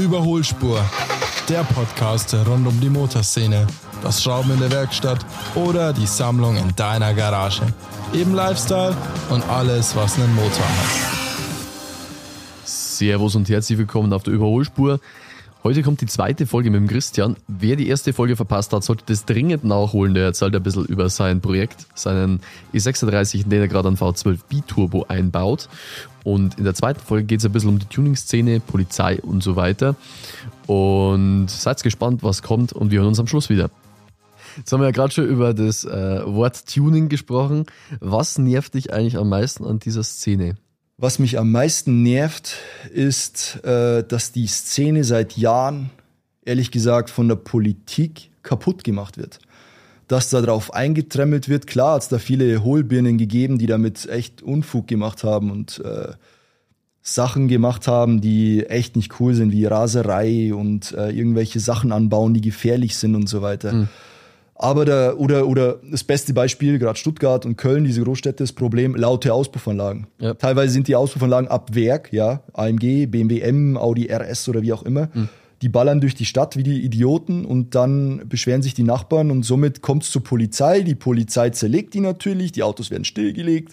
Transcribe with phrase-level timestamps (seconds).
[0.00, 0.82] Überholspur,
[1.50, 3.66] der Podcast rund um die Motorszene,
[4.02, 5.18] das Schrauben in der Werkstatt
[5.54, 7.60] oder die Sammlung in deiner Garage.
[8.14, 8.96] Eben Lifestyle
[9.28, 11.20] und alles, was einen Motor hat.
[12.64, 15.00] Servus und herzlich willkommen auf der Überholspur.
[15.62, 17.36] Heute kommt die zweite Folge mit dem Christian.
[17.46, 20.14] Wer die erste Folge verpasst hat, sollte das dringend nachholen.
[20.14, 22.40] Der erzählt ein bisschen über sein Projekt, seinen
[22.72, 25.68] E36, den er gerade an V12 Biturbo einbaut.
[26.24, 29.54] Und in der zweiten Folge geht es ein bisschen um die Tuning-Szene, Polizei und so
[29.54, 29.96] weiter.
[30.66, 33.70] Und seid gespannt, was kommt und wir hören uns am Schluss wieder.
[34.56, 37.66] Jetzt haben wir ja gerade schon über das äh, Wort Tuning gesprochen.
[38.00, 40.56] Was nervt dich eigentlich am meisten an dieser Szene?
[41.02, 42.58] Was mich am meisten nervt,
[42.92, 45.88] ist, äh, dass die Szene seit Jahren,
[46.44, 49.38] ehrlich gesagt, von der Politik kaputt gemacht wird.
[50.08, 51.66] Dass da drauf eingetremmelt wird.
[51.66, 56.12] Klar hat es da viele Hohlbirnen gegeben, die damit echt Unfug gemacht haben und äh,
[57.00, 62.34] Sachen gemacht haben, die echt nicht cool sind, wie Raserei und äh, irgendwelche Sachen anbauen,
[62.34, 63.72] die gefährlich sind und so weiter.
[63.72, 63.88] Mhm.
[64.62, 68.94] Aber da, oder, oder das beste Beispiel, gerade Stuttgart und Köln, diese Großstädte, das Problem,
[68.94, 70.06] laute Auspuffanlagen.
[70.18, 70.34] Ja.
[70.34, 74.82] Teilweise sind die Auspuffanlagen ab Werk, ja, AMG, BMW M, Audi RS oder wie auch
[74.82, 75.08] immer.
[75.14, 75.30] Mhm.
[75.62, 79.44] Die ballern durch die Stadt wie die Idioten und dann beschweren sich die Nachbarn und
[79.44, 80.82] somit kommt es zur Polizei.
[80.82, 83.72] Die Polizei zerlegt die natürlich, die Autos werden stillgelegt.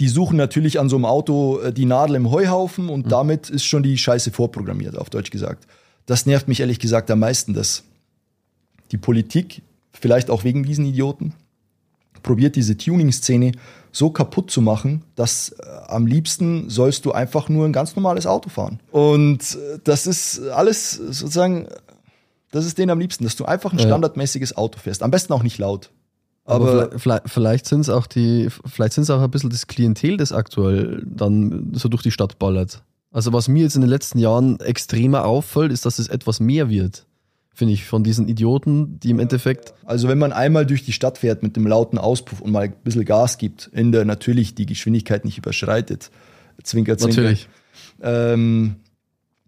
[0.00, 3.10] Die suchen natürlich an so einem Auto äh, die Nadel im Heuhaufen und mhm.
[3.10, 5.66] damit ist schon die Scheiße vorprogrammiert, auf Deutsch gesagt.
[6.06, 7.84] Das nervt mich ehrlich gesagt am meisten, dass
[8.92, 9.62] die Politik,
[10.00, 11.34] vielleicht auch wegen diesen Idioten,
[12.22, 13.52] probiert diese Tuning-Szene
[13.92, 18.26] so kaputt zu machen, dass äh, am liebsten sollst du einfach nur ein ganz normales
[18.26, 18.80] Auto fahren.
[18.90, 21.68] Und äh, das ist alles sozusagen,
[22.50, 25.02] das ist denen am liebsten, dass du einfach ein standardmäßiges Auto fährst.
[25.02, 25.90] Am besten auch nicht laut.
[26.44, 29.66] Aber, Aber vielleicht, vielleicht sind es auch die, vielleicht sind es auch ein bisschen das
[29.66, 32.82] Klientel, das aktuell dann so durch die Stadt ballert.
[33.10, 36.68] Also was mir jetzt in den letzten Jahren extremer auffällt, ist, dass es etwas mehr
[36.68, 37.06] wird
[37.56, 39.72] finde ich, von diesen Idioten, die im Endeffekt.
[39.86, 42.74] Also wenn man einmal durch die Stadt fährt mit dem lauten Auspuff und mal ein
[42.84, 46.10] bisschen Gas gibt, in der natürlich die Geschwindigkeit nicht überschreitet,
[46.62, 47.22] zwinker, zwinker.
[47.22, 47.48] Natürlich.
[48.02, 48.76] Ähm,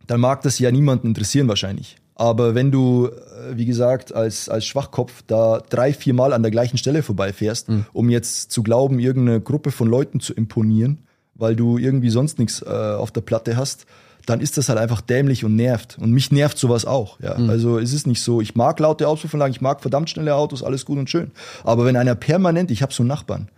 [0.06, 1.96] dann mag das ja niemanden interessieren wahrscheinlich.
[2.14, 6.50] Aber wenn du, äh, wie gesagt, als, als Schwachkopf da drei, vier Mal an der
[6.50, 7.84] gleichen Stelle vorbeifährst, mhm.
[7.92, 11.02] um jetzt zu glauben, irgendeine Gruppe von Leuten zu imponieren,
[11.34, 13.84] weil du irgendwie sonst nichts äh, auf der Platte hast,
[14.28, 15.96] dann ist das halt einfach dämlich und nervt.
[15.98, 17.18] Und mich nervt sowas auch.
[17.20, 17.38] Ja.
[17.38, 17.50] Mhm.
[17.50, 20.84] Also es ist nicht so, ich mag laute Auspuffanlagen, ich mag verdammt schnelle Autos, alles
[20.84, 21.30] gut und schön.
[21.64, 23.48] Aber wenn einer permanent, ich habe so einen Nachbarn,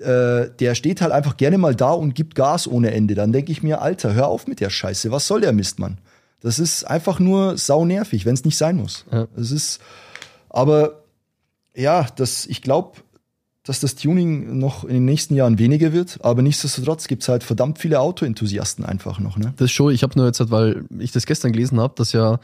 [0.00, 3.52] äh, der steht halt einfach gerne mal da und gibt Gas ohne Ende, dann denke
[3.52, 5.98] ich mir, Alter, hör auf mit der Scheiße, was soll der Mist, Mann?
[6.40, 9.04] Das ist einfach nur sau nervig, wenn es nicht sein muss.
[9.10, 9.26] Ja.
[9.36, 9.80] Das ist,
[10.48, 11.02] aber
[11.74, 12.98] ja, das, ich glaube,
[13.68, 17.44] dass das Tuning noch in den nächsten Jahren weniger wird, aber nichtsdestotrotz gibt es halt
[17.44, 19.36] verdammt viele Autoenthusiasten einfach noch.
[19.36, 19.52] Ne?
[19.58, 22.40] Das schon, ich habe nur jetzt, halt, weil ich das gestern gelesen habe, dass ja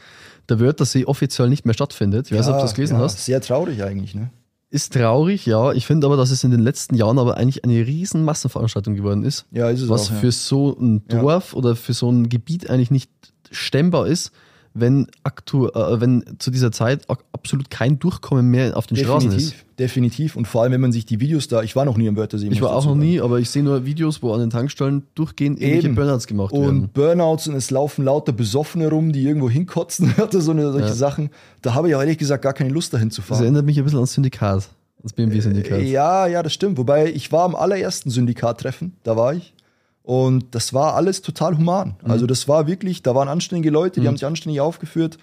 [0.49, 2.27] der Wörthersee offiziell nicht mehr stattfindet.
[2.27, 3.25] Ich weiß nicht, ob du das gelesen ja, hast.
[3.25, 4.29] Sehr traurig eigentlich, ne?
[4.69, 5.71] Ist traurig, ja.
[5.71, 9.23] Ich finde aber, dass es in den letzten Jahren aber eigentlich eine riesen Massenveranstaltung geworden
[9.23, 9.45] ist.
[9.49, 10.19] Ja, ist es Was auch, ja.
[10.19, 11.57] für so ein Dorf ja.
[11.57, 13.09] oder für so ein Gebiet eigentlich nicht
[13.49, 14.31] stemmbar ist
[14.75, 19.37] wenn, aktu äh, wenn zu dieser Zeit absolut kein Durchkommen mehr auf den definitiv, Straßen
[19.37, 19.55] ist.
[19.79, 20.35] Definitiv.
[20.35, 22.49] Und vor allem, wenn man sich die Videos da, ich war noch nie im Wörthersee.
[22.49, 25.61] Ich war auch noch nie, aber ich sehe nur Videos, wo an den Tankstellen durchgehend
[25.61, 26.81] ähnliche Burnouts gemacht und werden.
[26.81, 30.93] Und Burnouts und es laufen lauter Besoffene rum, die irgendwo hinkotzen, so eine, solche ja.
[30.93, 31.29] Sachen.
[31.61, 33.39] Da habe ich auch ehrlich gesagt gar keine Lust dahin zu fahren.
[33.39, 34.69] Das erinnert mich ein bisschen ans Syndikat.
[35.01, 35.79] Das BMW-Syndikat.
[35.79, 36.77] Äh, ja, ja, das stimmt.
[36.77, 39.53] Wobei ich war am allerersten Syndikat-Treffen, da war ich.
[40.05, 41.95] Und das war alles total human.
[42.03, 42.11] Mhm.
[42.11, 44.09] Also das war wirklich, da waren anständige Leute, die mhm.
[44.09, 45.17] haben sich anständig aufgeführt.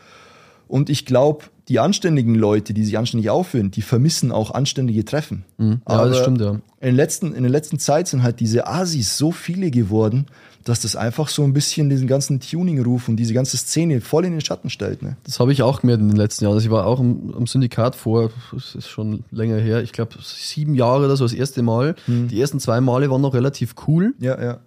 [0.66, 5.44] Und ich glaube, die anständigen Leute, die sich anständig aufführen, die vermissen auch anständige Treffen.
[5.56, 5.82] Mhm.
[5.88, 6.50] Ja, Aber das stimmt, ja.
[6.50, 10.26] In, den letzten, in der letzten Zeit sind halt diese Asis so viele geworden,
[10.64, 14.32] dass das einfach so ein bisschen diesen ganzen Tuning-Ruf und diese ganze Szene voll in
[14.32, 15.02] den Schatten stellt.
[15.02, 15.16] Ne?
[15.22, 16.54] Das habe ich auch gemerkt in den letzten Jahren.
[16.54, 20.14] Also ich war auch im, im Syndikat vor, das ist schon länger her, ich glaube
[20.22, 21.94] sieben Jahre oder so das erste Mal.
[22.08, 22.28] Mhm.
[22.28, 24.14] Die ersten zwei Male waren noch relativ cool.
[24.18, 24.60] Ja, ja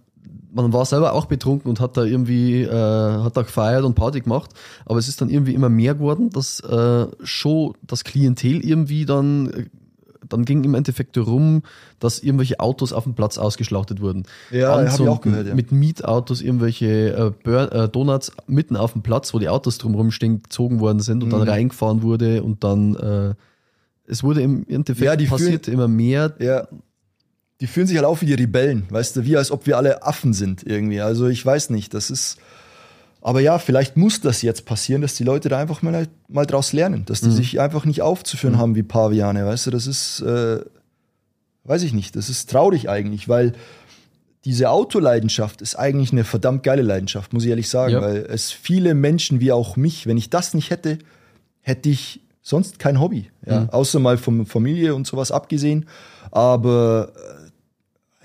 [0.55, 4.21] man war selber auch betrunken und hat da irgendwie, äh, hat da gefeiert und Party
[4.21, 4.51] gemacht,
[4.85, 9.49] aber es ist dann irgendwie immer mehr geworden, dass äh, schon das Klientel irgendwie dann,
[9.49, 9.65] äh,
[10.27, 11.63] dann ging im Endeffekt rum,
[11.99, 14.23] dass irgendwelche Autos auf dem Platz ausgeschlachtet wurden.
[14.49, 15.55] Ja, habe ich auch gehört, ja.
[15.55, 20.41] Mit Mietautos irgendwelche äh, äh, Donuts mitten auf dem Platz, wo die Autos drumherum stehen,
[20.41, 21.39] gezogen worden sind und mhm.
[21.39, 23.35] dann reingefahren wurde und dann äh,
[24.07, 26.33] es wurde im Endeffekt ja, die passiert immer mehr.
[26.39, 26.67] Ja,
[27.61, 30.03] die fühlen sich halt auf wie die Rebellen, weißt du, wie als ob wir alle
[30.03, 31.01] Affen sind irgendwie.
[31.01, 32.37] Also ich weiß nicht, das ist.
[33.21, 36.73] Aber ja, vielleicht muss das jetzt passieren, dass die Leute da einfach mal, mal draus
[36.73, 37.31] lernen, dass die mhm.
[37.31, 38.59] sich einfach nicht aufzuführen mhm.
[38.59, 40.59] haben wie Paviane, weißt du, das ist, äh,
[41.63, 43.53] weiß ich nicht, das ist traurig eigentlich, weil
[44.43, 48.01] diese Autoleidenschaft ist eigentlich eine verdammt geile Leidenschaft, muss ich ehrlich sagen, Ja.
[48.01, 50.99] weil es viele Menschen wie auch mich, wenn ich das nicht hätte,
[51.61, 53.69] hätte ich sonst kein Hobby, ja, Mhm.
[53.71, 55.87] außer mal von Familie und sowas abgesehen.
[56.29, 57.34] Aber äh,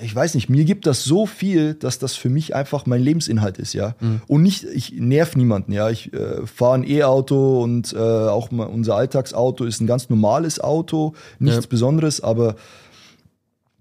[0.02, 3.58] ich weiß nicht, mir gibt das so viel, dass das für mich einfach mein Lebensinhalt
[3.58, 3.94] ist, ja.
[4.00, 4.22] Mhm.
[4.26, 5.90] Und nicht, ich nerv niemanden, ja.
[5.90, 10.60] Ich äh, fahre ein E-Auto und äh, auch mal unser Alltagsauto ist ein ganz normales
[10.60, 11.68] Auto, nichts Ja.
[11.68, 12.56] Besonderes, aber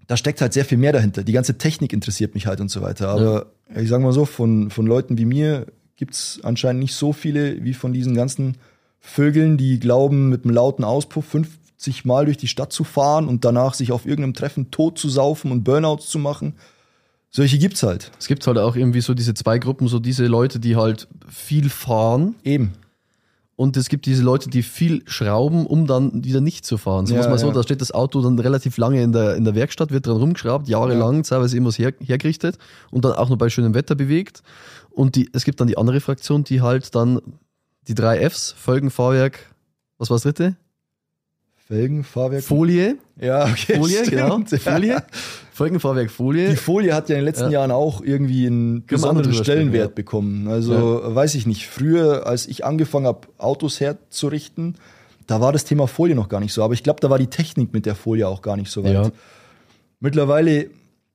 [0.06, 1.22] da steckt halt sehr viel mehr dahinter.
[1.22, 3.08] Die ganze Technik interessiert mich halt und so weiter.
[3.08, 7.62] Aber ich sag mal so, von, von Leuten wie mir gibt's anscheinend nicht so viele
[7.62, 8.56] wie von diesen ganzen
[8.98, 11.26] Vögeln, die glauben, mit einem lauten Auspuff
[11.80, 15.08] 50 Mal durch die Stadt zu fahren und danach sich auf irgendeinem Treffen tot zu
[15.08, 16.54] saufen und Burnouts zu machen.
[17.30, 18.10] Solche gibt's halt.
[18.18, 21.70] Es gibt halt auch irgendwie so diese zwei Gruppen, so diese Leute, die halt viel
[21.70, 22.72] fahren Eben.
[23.56, 27.06] und es gibt diese Leute, die viel schrauben, um dann wieder nicht zu fahren.
[27.06, 27.54] So Ja, muss man so, ja.
[27.54, 30.68] da steht das Auto dann relativ lange in der, in der Werkstatt, wird dran rumgeschraubt,
[30.68, 32.58] jahrelang, teilweise immer her, hergerichtet
[32.90, 34.42] und dann auch noch bei schönem Wetter bewegt.
[34.90, 37.20] Und die, es gibt dann die andere Fraktion, die halt dann
[37.88, 39.54] die drei Fs, Folgen, Fahrwerk,
[39.96, 40.56] was war das dritte?
[41.70, 42.42] Felgen, Fahrwerk.
[42.42, 43.76] Folie, ja, okay.
[43.78, 44.58] Folie, stimmt, genau, ja.
[44.58, 45.02] Folie,
[45.52, 46.48] Folgenfahrwerk, Folie.
[46.50, 47.60] Die Folie hat ja in den letzten Ja.
[47.60, 50.48] Jahren auch irgendwie einen besonderen Stellenwert sprechen, bekommen.
[50.48, 51.68] Also weiß ich nicht.
[51.68, 54.74] Früher, als ich angefangen habe, Autos herzurichten,
[55.28, 56.64] da war das Thema Folie noch gar nicht so.
[56.64, 58.94] Aber ich glaube, da war die Technik mit der Folie auch gar nicht so weit.
[58.94, 59.10] Ja.
[60.00, 60.70] Mittlerweile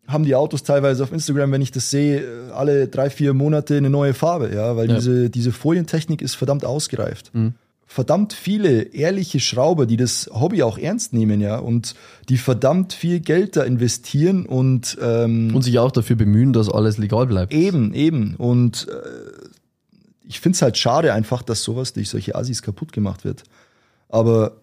[0.07, 2.23] haben die Autos teilweise auf Instagram, wenn ich das sehe,
[2.53, 4.95] alle drei, vier Monate eine neue Farbe, ja, weil Ja.
[4.95, 7.31] diese, diese Folientechnik ist verdammt ausgereift.
[7.33, 7.55] Mhm.
[7.87, 11.95] Verdammt viele ehrliche Schrauber, die das Hobby auch ernst nehmen, ja, und
[12.29, 16.97] die verdammt viel Geld da investieren und, ähm, Und sich auch dafür bemühen, dass alles
[16.97, 17.53] legal bleibt.
[17.53, 18.35] Eben, eben.
[18.35, 19.49] Und äh,
[20.27, 23.43] ich finde es halt schade einfach, dass sowas durch solche Assis kaputt gemacht wird.
[24.09, 24.57] Aber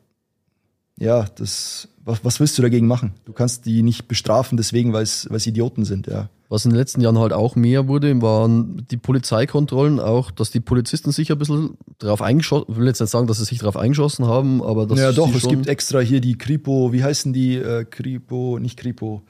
[0.99, 3.15] ja, das, was, was willst du dagegen machen?
[3.25, 6.29] Du kannst die nicht bestrafen, deswegen, weil es Idioten sind, ja.
[6.53, 10.61] Was in den letzten Jahren halt auch mehr wurde, waren die Polizeikontrollen, auch, dass die
[10.61, 13.75] Polizisten sich ein bisschen drauf eingeschossen, ich will jetzt nicht sagen, dass sie sich drauf
[13.75, 17.57] eingeschossen haben, aber dass ja, doch, es gibt extra hier die Kripo, wie heißen die?
[17.57, 19.23] Äh, Kripo, nicht Kripo,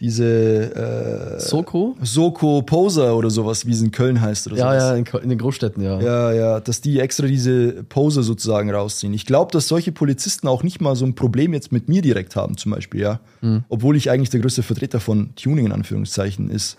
[0.00, 1.96] diese äh, Soko?
[2.02, 5.08] Soko Poser oder sowas, wie es in Köln heißt oder Ja, sowas.
[5.12, 6.00] ja, in, den Großstädten, ja.
[6.00, 9.14] Ja, ja, dass die extra diese Pose sozusagen rausziehen.
[9.14, 12.34] Ich glaube, dass solche Polizisten auch nicht mal so ein Problem jetzt mit mir direkt
[12.36, 13.20] haben, zum Beispiel, ja.
[13.68, 16.76] Obwohl ich eigentlich der größte Vertreter von Tuning in Anführungszeichen ist.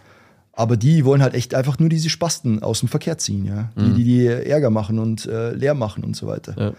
[0.52, 3.72] Aber die wollen halt echt einfach nur diese Spasten aus dem Verkehr ziehen, ja.
[3.78, 6.56] Die, die, die Ärger machen und äh, leer machen und so weiter.
[6.58, 6.74] Ja.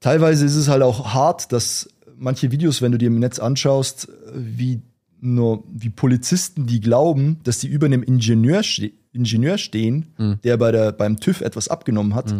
[0.00, 4.08] Teilweise ist es halt auch hart, dass manche Videos, wenn du dir im Netz anschaust,
[4.34, 4.82] wie
[5.24, 10.06] nur wie Polizisten, die glauben, dass sie über einem Ingenieur, ste Ingenieur stehen,
[10.42, 12.32] der bei der, beim TÜV etwas abgenommen hat,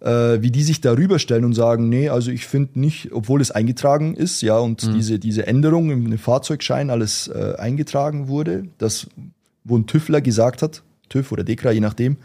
[0.00, 3.50] äh, wie die sich darüber stellen und sagen, nee, also ich finde nicht, obwohl es
[3.50, 9.08] eingetragen ist, ja, und diese, diese Änderung im, Fahrzeugschein alles äh, eingetragen wurde, das,
[9.64, 12.16] wo ein TÜVler gesagt hat, TÜV oder DEKRA, je nachdem,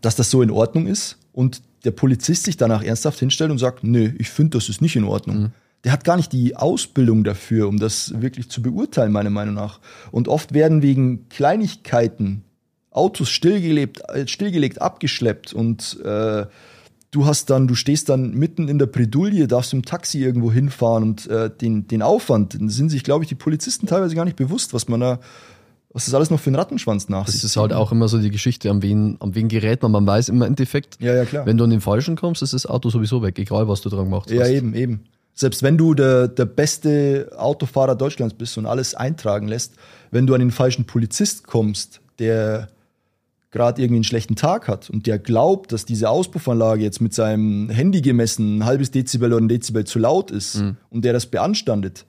[0.00, 3.84] dass das so in Ordnung ist und der Polizist sich danach ernsthaft hinstellt und sagt,
[3.84, 5.52] nö, ich finde, das ist nicht in Ordnung.
[5.84, 9.80] Der hat gar nicht die Ausbildung dafür, um das wirklich zu beurteilen, meiner Meinung nach.
[10.12, 12.44] Und oft werden wegen Kleinigkeiten
[12.92, 16.46] Autos stillgelebt, äh, stillgelegt, abgeschleppt und äh,
[17.10, 21.02] du hast dann, du stehst dann mitten in der Bredouille, darfst im Taxi irgendwo hinfahren
[21.02, 24.74] und äh, den, den Aufwand, sind sich, glaube ich, die Polizisten teilweise gar nicht bewusst,
[24.74, 25.20] was man da,
[25.90, 28.30] was das alles noch für einen Rattenschwanz nach Das ist halt auch immer so die
[28.30, 29.92] Geschichte, an wen, an wen gerät man.
[29.92, 32.90] Man weiß im Endeffekt, Ja, ja, wenn du an den Falschen kommst, ist das Auto
[32.90, 34.36] sowieso weg, egal was du dran gemacht hast.
[34.36, 35.00] Ja, eben, eben.
[35.34, 39.74] Selbst wenn du der, der beste Autofahrer Deutschlands bist und alles eintragen lässt,
[40.10, 42.68] wenn du an den falschen Polizist kommst, der
[43.50, 47.68] gerade irgendwie einen schlechten Tag hat und der glaubt, dass diese Auspuffanlage jetzt mit seinem
[47.70, 50.56] Handy gemessen ein halbes Dezibel oder ein Dezibel zu laut ist
[50.90, 52.06] und der das beanstandet.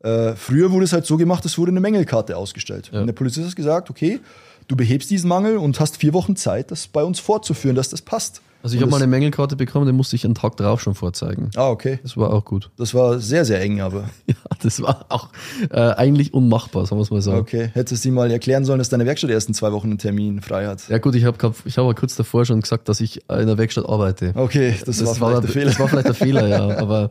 [0.00, 2.90] Äh, früher wurde es halt so gemacht, es wurde eine Mängelkarte ausgestellt.
[2.92, 4.18] Und der Polizist hat gesagt, okay,
[4.66, 8.02] du behebst diesen Mangel und hast vier Wochen Zeit, das bei uns vorzuführen, dass das
[8.02, 8.42] passt.
[8.62, 10.94] Also ich habe mal das- eine Mängelkarte bekommen, den musste ich einen Tag drauf schon
[10.94, 11.50] vorzeigen.
[11.56, 11.98] Ah, okay.
[12.02, 12.70] Das war auch gut.
[12.76, 15.28] Das war sehr, sehr eng, aber Ja, das war auch
[15.70, 17.32] äh, eigentlich unmachbar, sagen wir es mal so.
[17.32, 19.98] Okay, hättest du ihm mal erklären sollen, dass deine Werkstatt erst in zwei Wochen einen
[19.98, 20.88] Termin frei hat.
[20.88, 23.88] Ja gut, ich habe ich hab kurz davor schon gesagt, dass ich in der Werkstatt
[23.88, 24.32] arbeite.
[24.34, 25.66] Okay, das, war vielleicht der Fehler.
[25.66, 26.78] Das war vielleicht der Fehler, ja.
[26.78, 27.10] Aber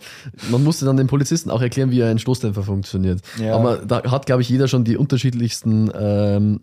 [0.49, 3.21] man musste dann den Polizisten auch erklären, wie ein Stoßdämpfer funktioniert.
[3.39, 3.55] Ja.
[3.55, 6.61] Aber da hat, glaube ich, jeder schon die unterschiedlichsten, ähm,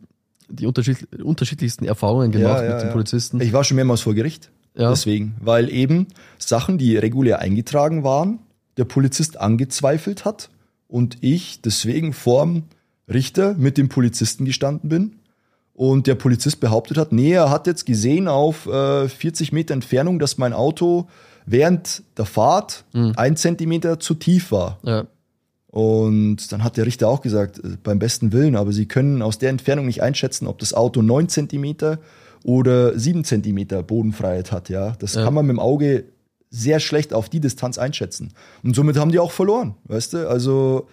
[0.49, 3.41] die unterschied unterschiedlichsten Erfahrungen gemacht mit den Polizisten.
[3.41, 4.51] Ich war schon mehrmals vor Gericht.
[4.75, 4.91] Ja.
[4.91, 6.07] Deswegen, weil eben
[6.39, 8.39] Sachen, die regulär eingetragen waren,
[8.77, 10.51] der Polizist angezweifelt hat
[10.87, 12.63] und ich deswegen vorm
[13.09, 15.17] Richter mit dem Polizisten gestanden bin
[15.75, 20.19] und der Polizist behauptet hat, nee, er hat jetzt gesehen auf äh, 40 Meter Entfernung,
[20.19, 21.09] dass mein Auto
[21.47, 23.15] während der Fahrt Mhm.
[23.17, 24.79] ein Zentimeter zu tief war.
[24.85, 25.07] ja.
[25.71, 29.39] Und dann hat der Richter auch gesagt, äh, beim besten Willen, aber Sie können aus
[29.39, 31.99] der Entfernung nicht einschätzen, ob das Auto neun Zentimeter
[32.49, 34.71] oder sieben Zentimeter Bodenfreiheit hat.
[34.71, 35.23] Ja, das Ja.
[35.23, 36.05] kann man mit dem Auge
[36.49, 38.33] sehr schlecht auf die Distanz einschätzen.
[38.63, 40.31] Und somit haben die auch verloren, weißt du?
[40.31, 40.87] Also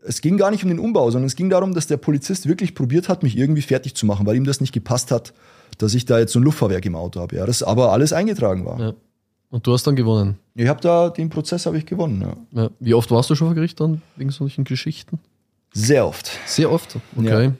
[0.00, 2.76] es ging gar nicht um den Umbau, sondern es ging darum, dass der Polizist wirklich
[2.76, 5.34] probiert hat, mich irgendwie fertig zu machen, weil ihm das nicht gepasst hat,
[5.78, 7.34] dass ich da jetzt so ein Luftfahrwerk im Auto habe.
[7.34, 8.78] Ja, das aber alles eingetragen war.
[8.78, 8.92] Ja.
[9.50, 10.38] Und du hast dann gewonnen.
[10.54, 12.20] Ich habe da den Prozess habe ich gewonnen.
[12.52, 12.62] Ja.
[12.62, 12.70] Ja.
[12.78, 15.18] Wie oft warst du schon vor Gericht dann wegen solchen Geschichten?
[15.72, 16.30] Sehr oft.
[16.46, 16.96] Sehr oft.
[17.16, 17.50] Okay.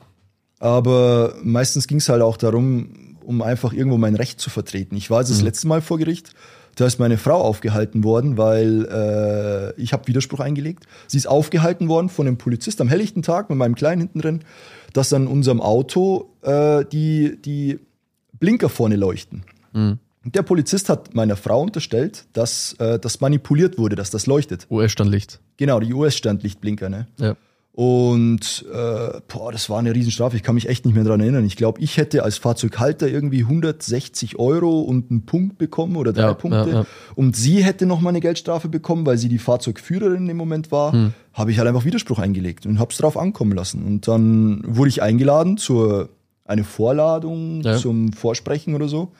[0.61, 4.97] Aber meistens ging es halt auch darum, um einfach irgendwo mein Recht zu vertreten.
[4.97, 6.33] Ich war jetzt das letzte Mal vor Gericht,
[6.77, 10.85] da ist meine Frau aufgehalten worden, weil äh, ich habe Widerspruch eingelegt.
[11.07, 14.41] Sie ist aufgehalten worden von einem Polizist am helllichten Tag mit meinem Kleinen hinten drin,
[14.93, 17.79] dass an unserem Auto äh, die, die
[18.39, 19.45] Blinker vorne leuchten.
[20.27, 24.67] Und der Polizist hat meiner Frau unterstellt, dass äh, das manipuliert wurde, dass das leuchtet.
[24.71, 25.41] US-Standlicht.
[25.57, 27.07] Genau, die US-Standlichtblinker, ne?
[27.19, 27.37] Ja.
[27.77, 30.35] Und äh, boah, das war eine Riesenstrafe.
[30.35, 31.45] Ich kann mich echt nicht mehr dran erinnern.
[31.45, 36.23] Ich glaube, ich hätte als Fahrzeughalter irgendwie 160 Euro und einen Punkt bekommen oder drei
[36.23, 36.71] Ja, Punkte.
[36.71, 36.87] ja, ja.
[37.17, 40.95] Und sie hätte noch mal eine Geldstrafe bekommen, weil sie die Fahrzeugführerin im Moment war.
[40.95, 41.13] Hm.
[41.35, 43.85] Habe ich halt einfach Widerspruch eingelegt und habe es drauf ankommen lassen.
[43.85, 46.09] Und dann wurde ich eingeladen zur
[46.47, 49.13] eine Vorladung zum Vorsprechen oder so.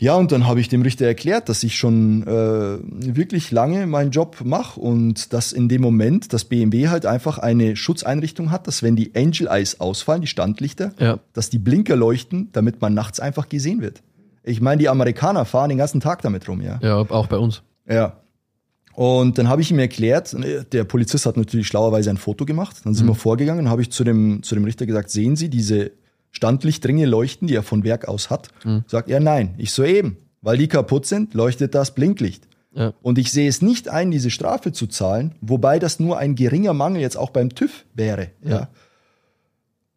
[0.00, 2.78] Ja, und dann habe ich dem Richter erklärt, dass ich schon äh,
[3.16, 7.74] wirklich lange meinen Job mache und dass in dem Moment das BMW halt einfach eine
[7.74, 11.18] Schutzeinrichtung hat, dass wenn die Angel Eyes ausfallen, die Standlichter, Ja.
[11.32, 14.00] dass die Blinker leuchten, damit man nachts einfach gesehen wird.
[14.44, 16.78] Ich meine, die Amerikaner fahren den ganzen Tag damit rum, ja.
[16.80, 17.62] Ja, auch bei uns.
[17.88, 18.18] Ja.
[18.94, 20.34] Und dann habe ich ihm erklärt,
[20.72, 22.76] der Polizist hat natürlich schlauerweise ein Foto gemacht.
[22.84, 25.48] Dann sind wir vorgegangen und habe ich zu dem, zu dem Richter gesagt, sehen Sie
[25.48, 25.90] diese
[26.30, 28.48] Standlichtringe leuchten, die er von Werk aus hat?
[28.86, 29.54] Sagt er, nein.
[29.58, 32.48] Ich so eben, weil die kaputt sind, leuchtet das Blinklicht.
[32.74, 32.92] Ja.
[33.02, 36.74] Und ich sehe es nicht ein, diese Strafe zu zahlen, wobei das nur ein geringer
[36.74, 38.30] Mangel jetzt auch beim TÜV wäre.
[38.44, 38.68] Ja.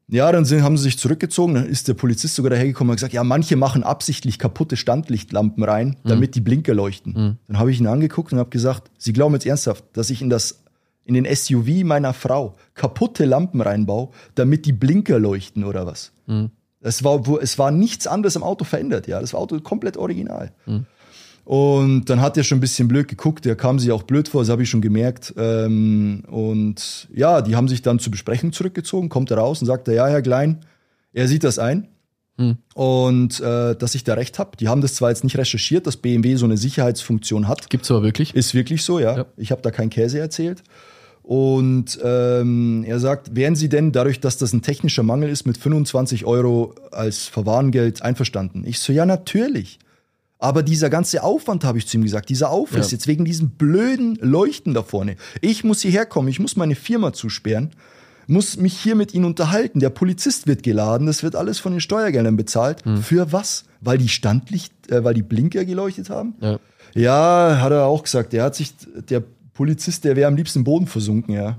[0.07, 2.97] Ja, dann sind, haben sie sich zurückgezogen, dann ist der Polizist sogar dahergekommen und hat
[2.97, 7.38] gesagt, ja, manche machen absichtlich kaputte Standlichtlampen rein, damit die Blinker leuchten.
[7.47, 10.29] Dann habe ich ihn angeguckt und habe gesagt, Sie glauben jetzt ernsthaft, dass ich in
[10.29, 10.60] das
[11.05, 16.12] in den SUV meiner Frau kaputte Lampen reinbaue, damit die Blinker leuchten oder was?
[16.81, 19.20] Es war, es war nichts anderes am Auto verändert, ja.
[19.20, 20.51] Das Auto komplett original.
[21.43, 24.41] Und dann hat er schon ein bisschen blöd geguckt, der kam sich auch blöd vor,
[24.41, 25.34] das habe ich schon gemerkt.
[25.38, 29.88] Ähm, und ja, die haben sich dann zur Besprechung zurückgezogen, kommt er raus und sagt,
[29.88, 30.60] ja, Herr Klein,
[31.13, 31.88] er sieht das ein.
[32.74, 34.58] Und äh, dass ich da recht habe.
[34.58, 37.70] Die haben das zwar jetzt nicht recherchiert, dass BMW so eine Sicherheitsfunktion hat.
[37.70, 38.34] Gibt's aber wirklich.
[38.34, 39.17] Ist wirklich so, ja.
[39.17, 39.25] Ja.
[39.38, 40.63] Ich habe da keinen Käse erzählt.
[41.23, 45.57] Und ähm, er sagt, wären Sie denn dadurch, dass das ein technischer Mangel ist, mit
[45.57, 48.63] 25 Euro als Verwarngeld einverstanden?
[48.65, 49.79] Ich so, ja, natürlich.
[50.39, 52.95] Aber dieser ganze Aufwand, habe ich zu ihm gesagt, dieser Aufriss, Ja.
[52.97, 55.15] jetzt wegen diesem blöden Leuchten da vorne.
[55.39, 57.69] Ich muss hierher kommen, ich muss meine Firma zusperren,
[58.25, 59.79] muss mich hier mit Ihnen unterhalten.
[59.79, 62.83] Der Polizist wird geladen, das wird alles von den Steuergeldern bezahlt.
[62.85, 62.97] Hm.
[63.03, 63.65] Für was?
[63.81, 66.33] Weil die Standlicht, äh, weil die Blinker geleuchtet haben?
[66.41, 66.59] Ja.
[66.95, 68.33] Ja, hat er auch gesagt.
[68.33, 68.73] Der hat sich,
[69.09, 69.23] der
[69.61, 71.55] Polizist, der wäre am liebsten im Boden versunken, ja.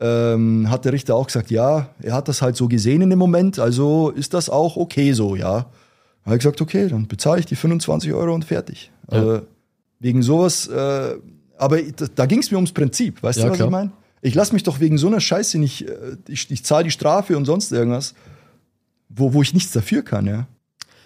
[0.00, 3.18] Ähm, hat der Richter auch gesagt, ja, er hat das halt so gesehen in dem
[3.18, 5.66] Moment, also ist das auch okay so, ja.
[6.24, 8.90] Hat gesagt, okay, dann bezahle ich die 25 Euro und fertig.
[9.10, 9.18] Ja.
[9.18, 9.42] Aber
[10.00, 11.14] wegen sowas, äh,
[11.58, 13.68] aber da, da ging es mir ums Prinzip, weißt Ja, du, was klar.
[13.68, 13.92] ich meine?
[14.22, 17.36] Ich lasse mich doch wegen so einer Scheiße nicht, äh, ich, ich zahle die Strafe
[17.36, 18.14] und sonst irgendwas,
[19.10, 20.46] wo, wo ich nichts dafür kann, ja.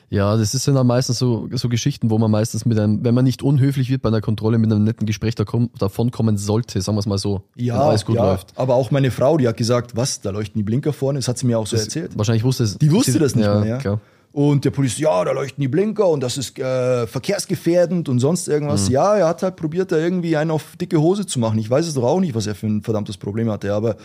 [0.08, 3.24] Ja, das ist dann meistens so, so Geschichten, wo man meistens mit einem, wenn man
[3.24, 6.80] nicht unhöflich wird bei einer Kontrolle, mit einem netten Gespräch da komm, davon kommen sollte,
[6.80, 7.42] sagen wir es mal so.
[7.56, 8.52] Ja, wenn alles gut ja, läuft.
[8.56, 11.38] aber auch meine Frau, die hat gesagt, was, da leuchten die Blinker vorne, das hat
[11.38, 12.16] sie mir auch so erzählt.
[12.16, 12.78] Wahrscheinlich wusste es.
[12.78, 13.78] Die wusste das nicht ja, mehr, ja.
[13.78, 14.00] Klar.
[14.32, 18.46] Und der Polizist, ja, da leuchten die Blinker und das ist äh, verkehrsgefährdend und sonst
[18.46, 18.52] Mhm.
[18.54, 18.88] irgendwas.
[18.88, 21.58] Ja, er hat halt probiert, da irgendwie einen auf dicke Hose zu machen.
[21.58, 23.96] Ich weiß es doch auch nicht, was er für ein verdammtes Problem hatte, aber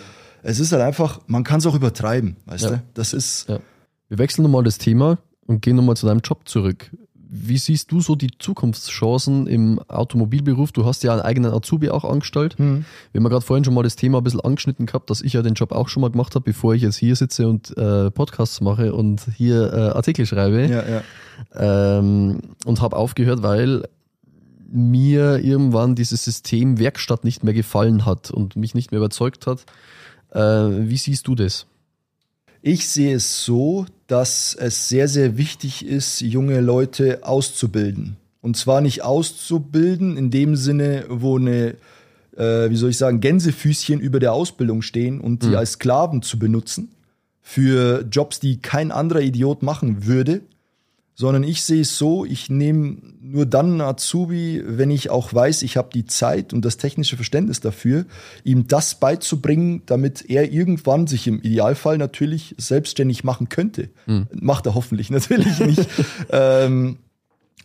[0.42, 2.70] es ist halt einfach, man kann es auch übertreiben, weißt Ja.
[2.72, 2.82] du?
[2.94, 3.60] Das ist, Ja.
[4.10, 5.20] Wir wechseln nochmal das Thema
[5.52, 6.90] und gehen nochmal zu deinem Job zurück.
[7.34, 10.74] Wie siehst du so die Zukunftschancen im Automobilberuf?
[10.74, 12.58] Du hast ja einen eigenen Azubi auch angestellt.
[12.58, 12.84] Hm.
[13.12, 15.34] Wir haben ja gerade vorhin schon mal das Thema ein bisschen angeschnitten gehabt, dass ich
[15.34, 18.12] ja den Job auch schon mal gemacht habe, bevor ich jetzt hier sitze und äh,
[18.12, 20.66] Podcasts mache und hier äh, Artikel schreibe.
[20.66, 22.00] ja, ja.
[22.00, 23.84] ähm, und habe aufgehört, weil
[24.70, 29.66] mir irgendwann dieses System Werkstatt nicht mehr gefallen hat und mich nicht mehr überzeugt hat.
[30.32, 31.66] Äh, wie siehst du das?
[32.64, 38.18] Ich sehe es so, dass es sehr, sehr wichtig ist, junge Leute auszubilden.
[38.42, 41.76] Und zwar nicht auszubilden in dem Sinne, wo eine,
[42.38, 46.38] äh, wie soll ich sagen, Gänsefüßchen über der Ausbildung stehen und die als Sklaven zu
[46.38, 46.90] benutzen
[47.42, 50.42] für Jobs, die kein anderer Idiot machen würde,
[51.14, 55.62] sondern ich sehe es so, ich nehme nur dann einen Azubi, wenn ich auch weiß,
[55.64, 58.06] ich habe die Zeit und das technische Verständnis dafür,
[58.44, 63.90] ihm das beizubringen, damit er irgendwann sich im Idealfall natürlich selbstständig machen könnte.
[64.06, 64.28] Hm.
[64.34, 65.88] Macht er hoffentlich natürlich nicht.
[66.32, 66.98] ähm,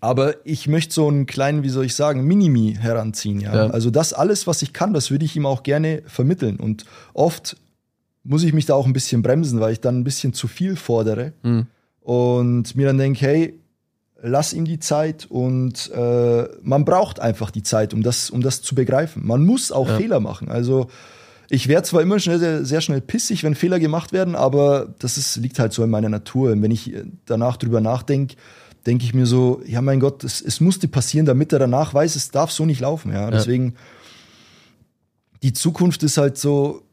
[0.00, 3.40] aber ich möchte so einen kleinen, wie soll ich sagen, Minimi heranziehen.
[3.40, 3.54] Ja?
[3.54, 3.66] Ja.
[3.68, 6.56] Also das alles, was ich kann, das würde ich ihm auch gerne vermitteln.
[6.56, 6.84] Und
[7.14, 7.56] oft
[8.22, 10.76] muss ich mich da auch ein bisschen bremsen, weil ich dann ein bisschen zu viel
[10.76, 11.66] fordere Hm.
[12.06, 13.58] Und mir dann denke, hey,
[14.22, 18.62] lass ihm die Zeit und äh, man braucht einfach die Zeit, um das, um das
[18.62, 19.26] zu begreifen.
[19.26, 19.96] Man muss auch Ja.
[19.96, 20.48] Fehler machen.
[20.48, 20.86] Also
[21.50, 25.18] ich werde zwar immer schnell, sehr, sehr schnell pissig, wenn Fehler gemacht werden, aber das
[25.18, 26.52] ist, liegt halt so in meiner Natur.
[26.52, 28.36] Und wenn ich äh, danach drüber nachdenke,
[28.86, 32.14] denke ich mir so, ja mein Gott, es, es musste passieren, damit er danach weiß,
[32.14, 33.12] es darf so nicht laufen.
[33.12, 33.32] Ja?
[33.32, 33.74] Deswegen,
[35.42, 36.85] die Zukunft ist halt so,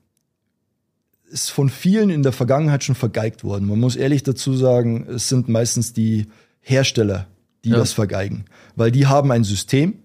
[1.33, 3.67] ist von vielen in der Vergangenheit schon vergeigt worden.
[3.67, 6.27] Man muss ehrlich dazu sagen, es sind meistens die
[6.61, 7.27] Hersteller,
[7.65, 7.77] die Ja.
[7.77, 8.45] das vergeigen.
[8.75, 9.95] Weil die haben ein System.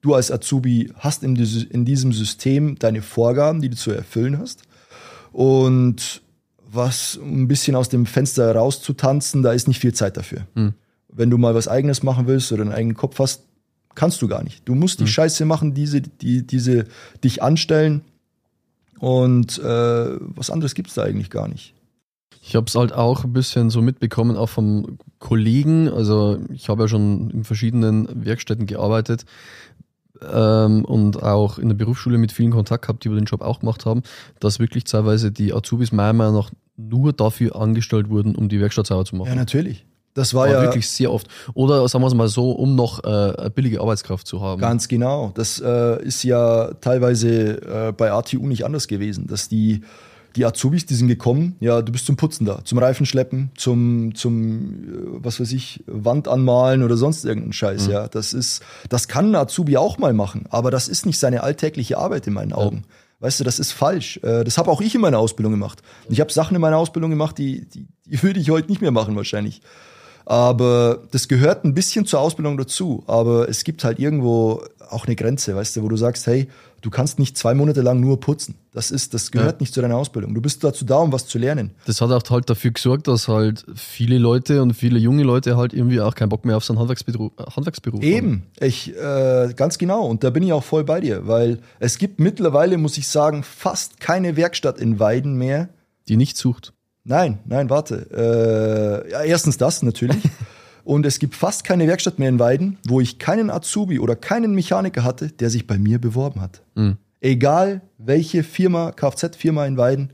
[0.00, 4.62] Du als Azubi hast in, in diesem System deine Vorgaben, die du zu erfüllen hast.
[5.32, 6.22] Und
[6.70, 10.46] was um ein bisschen aus dem Fenster rauszutanzen, da ist nicht viel Zeit dafür.
[10.54, 10.74] Hm.
[11.08, 13.42] Wenn du mal was eigenes machen willst oder einen eigenen Kopf hast,
[13.94, 14.68] kannst du gar nicht.
[14.68, 16.84] Du musst die Scheiße machen, diese, die, diese
[17.24, 18.02] dich anstellen.
[18.98, 21.74] Und äh, was anderes gibt's da eigentlich gar nicht.
[22.42, 25.88] Ich habe es halt auch ein bisschen so mitbekommen, auch vom Kollegen.
[25.88, 29.24] Also ich habe ja schon in verschiedenen Werkstätten gearbeitet
[30.22, 33.60] ähm, und auch in der Berufsschule mit vielen Kontakt gehabt, die über den Job auch
[33.60, 34.02] gemacht haben,
[34.38, 38.86] dass wirklich teilweise die Azubis meiner Meinung nach nur dafür angestellt wurden, um die Werkstatt
[38.86, 39.28] sauber zu machen.
[39.28, 39.84] Ja, natürlich.
[40.16, 41.28] Das war Aber ja wirklich sehr oft.
[41.54, 44.60] Oder sagen wir es mal so, um noch äh, billige Arbeitskraft zu haben.
[44.60, 45.30] ganz genau.
[45.34, 49.82] Das äh, ist ja teilweise äh, bei ATU nicht anders gewesen, dass die
[50.36, 54.84] die Azubis, die sind gekommen, ja, du bist zum Putzen da, zum Reifenschleppen, zum, zum,
[54.84, 58.06] äh, was weiß ich, Wand anmalen oder sonst irgendeinen Scheiß, ja.
[58.08, 61.96] Das ist, das kann ein Azubi auch mal machen, aber das ist nicht seine alltägliche
[61.96, 62.84] Arbeit in meinen Augen.
[63.20, 64.18] Weißt du, das ist falsch.
[64.22, 65.82] Äh, Das habe auch ich in meiner Ausbildung gemacht.
[66.10, 68.90] Ich habe Sachen in meiner Ausbildung gemacht, die, die, die würde ich heute nicht mehr
[68.90, 69.62] machen wahrscheinlich.
[70.26, 73.04] Aber das gehört ein bisschen zur Ausbildung dazu.
[73.06, 76.48] Aber es gibt halt irgendwo auch eine Grenze, weißt du, wo du sagst, hey,
[76.80, 78.56] du kannst nicht zwei Monate lang nur putzen.
[78.72, 79.56] Das ist, das gehört Ja.
[79.60, 80.34] nicht zu deiner Ausbildung.
[80.34, 81.70] Du bist dazu da, um was zu lernen.
[81.86, 85.72] Das hat auch halt dafür gesorgt, dass halt viele Leute und viele junge Leute halt
[85.72, 88.08] irgendwie auch keinen Bock mehr auf so einen Handwerksberuf, Handwerksberuf haben.
[88.08, 90.06] Eben, ich äh, ganz genau.
[90.06, 93.42] Und da bin ich auch voll bei dir, weil es gibt mittlerweile, muss ich sagen,
[93.44, 95.68] fast keine Werkstatt in Weiden mehr.
[96.08, 96.72] Die nicht sucht.
[97.06, 99.04] Nein, nein, warte.
[99.06, 100.22] Äh, ja, erstens das natürlich.
[100.84, 104.54] Und es gibt fast keine Werkstatt mehr in Weiden, wo ich keinen Azubi oder keinen
[104.54, 106.62] Mechaniker hatte, der sich bei mir beworben hat.
[106.74, 106.96] Mhm.
[107.20, 110.10] Egal welche Firma, Kfz-Firma in Weiden,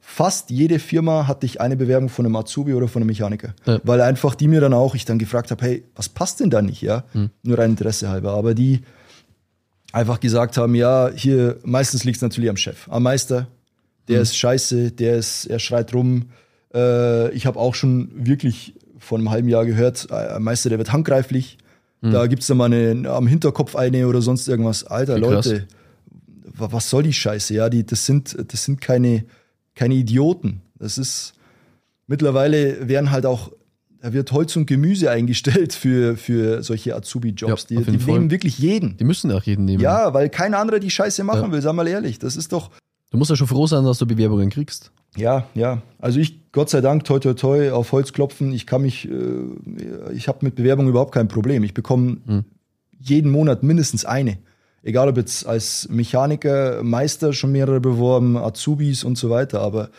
[0.00, 3.54] fast jede Firma hatte ich eine Bewerbung von einem Azubi oder von einem Mechaniker.
[3.64, 3.80] Ja.
[3.82, 6.62] Weil einfach die mir dann auch, ich dann gefragt habe, hey, was passt denn da
[6.62, 7.04] nicht, ja?
[7.42, 8.32] Nur rein Interesse halber.
[8.34, 8.82] Aber die
[9.92, 13.48] einfach gesagt haben, ja, hier, meistens liegt es natürlich am Chef, am Meister,
[14.08, 16.26] der ist scheiße, der ist, er schreit rum.
[16.74, 20.78] Äh, ich habe auch schon wirklich vor einem halben Jahr gehört, äh, ein Meister, der
[20.78, 21.58] wird handgreiflich.
[22.04, 24.82] Da gibt's dann mal eine, am Hinterkopf eine oder sonst irgendwas.
[24.82, 25.20] Alter, Wie.
[25.20, 25.68] Leute,
[26.42, 27.54] wa- was soll die Scheiße?
[27.54, 29.24] Ja, die, das sind, das sind keine,
[29.76, 30.62] keine Idioten.
[30.80, 31.32] Das ist,
[32.08, 33.52] mittlerweile werden halt auch,
[34.00, 37.66] da wird Holz und Gemüse eingestellt für, für solche Azubi-Jobs.
[37.70, 38.96] Ja, die die nehmen wirklich jeden.
[38.96, 39.80] Die müssen auch jeden nehmen.
[39.80, 41.52] Ja, weil kein anderer die Scheiße machen Ja.
[41.52, 42.18] will, sag mal ehrlich.
[42.18, 42.70] Das ist doch,
[43.12, 44.90] Du musst ja schon froh sein, dass du Bewerbungen kriegst.
[45.16, 45.82] ja, ja.
[45.98, 50.12] Also ich, Gott sei Dank, toi toi toi, auf Holz klopfen, ich kann mich, äh,
[50.14, 51.62] ich habe mit Bewerbung überhaupt kein Problem.
[51.62, 52.44] Ich bekomme Hm.
[52.98, 54.38] jeden Monat mindestens eine.
[54.82, 59.90] Egal ob jetzt als Mechaniker, Meister schon mehrere beworben, Azubis und so weiter, aber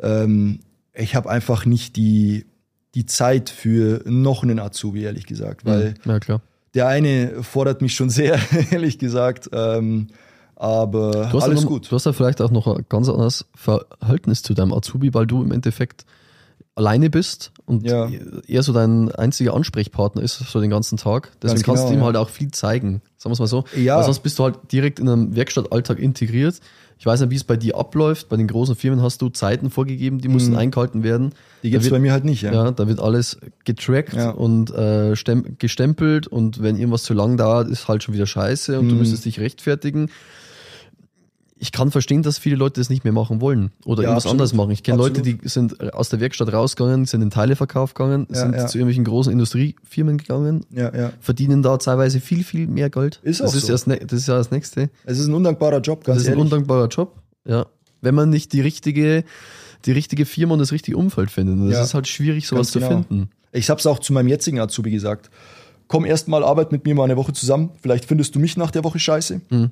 [0.00, 0.60] ähm,
[0.94, 2.46] ich habe einfach nicht die,
[2.94, 6.10] die Zeit für noch einen Azubi, ehrlich gesagt, weil Mhm.
[6.10, 6.40] Ja, klar.
[6.74, 8.38] der eine fordert mich schon sehr,
[8.72, 9.50] ehrlich gesagt.
[9.52, 10.08] Ähm,
[10.56, 11.90] aber Du hast, alles ja noch, gut.
[11.90, 15.42] du hast ja vielleicht auch noch ein ganz anderes Verhältnis zu deinem Azubi, weil du
[15.42, 16.04] im Endeffekt
[16.76, 18.08] alleine bist und Ja.
[18.46, 21.32] er so dein einziger Ansprechpartner ist so den ganzen Tag.
[21.42, 22.06] Deswegen Ganz kannst genau, du ihm ja.
[22.06, 23.00] halt auch viel zeigen.
[23.16, 23.64] Sagen wir es mal so.
[23.74, 23.96] Ja.
[23.96, 26.60] Weil sonst bist du halt direkt in einem Werkstattalltag integriert.
[26.98, 28.28] Ich weiß nicht, wie es bei dir abläuft.
[28.28, 31.26] Bei den großen Firmen hast du Zeiten vorgegeben, die müssen eingehalten werden.
[31.28, 31.32] Mhm.
[31.62, 32.52] Die gibt's wird- bei mir halt nicht, ja.
[32.52, 37.68] Ja, da wird alles getrackt und äh, stem- gestempelt und wenn irgendwas zu lang dauert,
[37.68, 39.00] ist halt schon wieder scheiße und du Mhm.
[39.00, 40.10] müsstest dich rechtfertigen.
[41.58, 44.32] Ich kann verstehen, dass viele Leute das nicht mehr machen wollen oder Ja, irgendwas absolut.
[44.32, 44.70] anderes machen.
[44.72, 48.54] Ich kenne Leute, die sind aus der Werkstatt rausgegangen, sind in Teileverkauf gegangen, Ja, sind
[48.54, 48.66] ja.
[48.66, 50.66] zu irgendwelchen großen Industriefirmen gegangen,
[51.20, 53.20] verdienen da teilweise viel, viel mehr Geld.
[53.22, 53.72] Ist das auch ist so.
[53.72, 54.90] erst ne das ist ja das Nächste.
[55.04, 56.44] Es ist ein undankbarer Job, ganz das ist ein ehrlich.
[56.44, 57.14] undankbarer Job.
[57.46, 57.64] Ja.
[58.02, 59.24] Wenn man nicht die richtige,
[59.86, 61.72] die richtige Firma und das richtige Umfeld findet.
[61.72, 62.90] Das ist halt schwierig, sowas Ganz zu genau.
[62.90, 63.30] finden.
[63.52, 65.30] Ich habe es auch zu meinem jetzigen Azubi gesagt.
[65.88, 67.70] Komm erst mal, arbeit mit mir mal eine Woche zusammen.
[67.80, 69.40] Vielleicht findest du mich nach der Woche scheiße.
[69.48, 69.70] Mhm.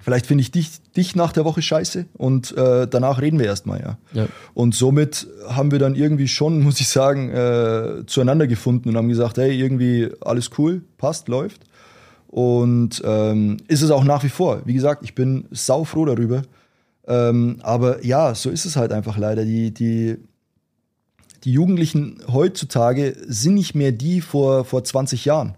[0.00, 3.80] Vielleicht finde ich dich, dich nach der Woche scheiße und äh, danach reden wir erstmal,
[3.80, 3.98] ja.
[4.12, 4.28] Ja.
[4.54, 9.08] Und somit haben wir dann irgendwie schon, muss ich sagen, äh, zueinander gefunden und haben
[9.08, 11.62] gesagt, hey, irgendwie alles cool, passt, läuft.
[12.28, 14.60] Und ähm, ist es auch nach wie vor.
[14.66, 16.42] Wie gesagt, ich bin saufroh darüber.
[17.06, 19.46] Ähm, aber ja, so ist es halt einfach leider.
[19.46, 20.18] Die, die,
[21.44, 25.54] die Jugendlichen heutzutage sind nicht mehr die vor, vor 20 Jahren.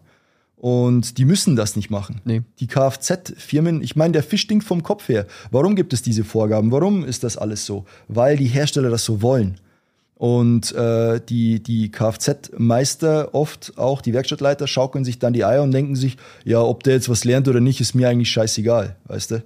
[0.61, 2.21] Und die müssen das nicht machen.
[2.27, 2.43] Nee.
[2.59, 5.27] Die Kfz-Firmen, ich meine, der Fisch stinkt vom Kopf her.
[5.51, 6.71] Warum gibt es diese Vorgaben?
[6.71, 7.87] Warum ist das alles so?
[8.09, 9.59] Weil die Hersteller das so wollen.
[10.17, 15.71] Und äh, die, die Kfz-Meister, oft auch die Werkstattleiter, schaukeln sich dann die Eier und
[15.71, 19.31] denken sich, ja, ob der jetzt was lernt oder nicht, ist mir eigentlich scheißegal, weißt
[19.31, 19.43] du?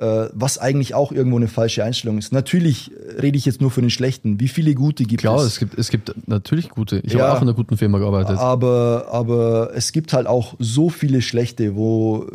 [0.00, 2.32] Äh, was eigentlich auch irgendwo eine falsche Einstellung ist.
[2.32, 4.40] Natürlich rede ich jetzt nur von den Schlechten.
[4.40, 5.44] Wie viele gute gibt Klar, es?
[5.44, 7.00] es gibt, es gibt natürlich gute.
[7.00, 7.20] Ich Ja.
[7.24, 8.38] habe auch in einer guten Firma gearbeitet.
[8.38, 12.26] Aber, aber es gibt halt auch so viele Schlechte, wo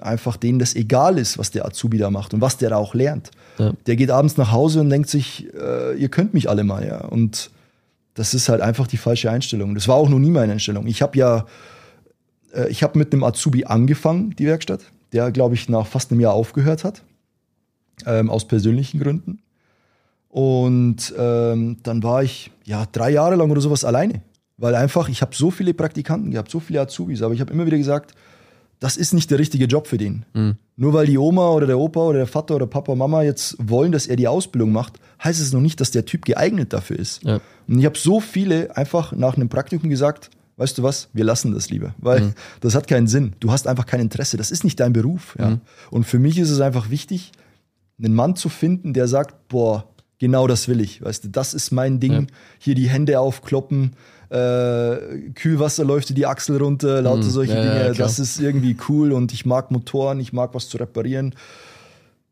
[0.00, 2.94] einfach denen das egal ist, was der Azubi da macht und was der da auch
[2.94, 3.30] lernt.
[3.58, 3.72] Ja.
[3.86, 6.98] Der geht abends nach Hause und denkt sich, äh, ihr könnt mich alle mal, ja.
[7.04, 7.50] Und
[8.14, 9.76] das ist halt einfach die falsche Einstellung.
[9.76, 10.88] Das war auch noch nie meine Einstellung.
[10.88, 11.46] Ich habe ja,
[12.52, 14.80] äh, ich habe mit einem Azubi angefangen, die Werkstatt,
[15.12, 17.02] der, glaube ich, nach fast einem Jahr aufgehört hat,
[18.06, 19.42] ähm, aus persönlichen Gründen.
[20.28, 24.22] Und ähm, dann war ich ja drei Jahre lang oder sowas alleine.
[24.56, 27.66] Weil einfach, ich habe so viele Praktikanten gehabt, so viele Azubis, aber ich habe immer
[27.66, 28.14] wieder gesagt,
[28.80, 30.24] das ist nicht der richtige Job für den.
[30.76, 33.92] Nur weil die Oma oder der Opa oder der Vater oder Papa, Mama jetzt wollen,
[33.92, 37.22] dass er die Ausbildung macht, heißt es noch nicht, dass der Typ geeignet dafür ist.
[37.22, 37.40] Ja.
[37.68, 41.52] Und ich habe so viele einfach nach einem Praktikum gesagt, weißt du was, wir lassen
[41.52, 43.34] das lieber, weil das hat keinen Sinn.
[43.40, 45.34] Du hast einfach kein Interesse, das ist nicht dein Beruf.
[45.38, 45.58] Ja.
[45.90, 47.32] Und für mich ist es einfach wichtig,
[47.98, 49.84] einen Mann zu finden, der sagt, boah,
[50.18, 52.26] genau das will ich, weißt du, das ist mein Ding, Ja.
[52.58, 53.92] hier die Hände aufkloppen,
[54.30, 57.58] äh, Kühlwasser läuft dir die Achsel runter, lauter solche Mhm.
[57.58, 60.78] ja, ja, Dinge, das ist irgendwie cool und ich mag Motoren, ich mag was zu
[60.78, 61.34] reparieren.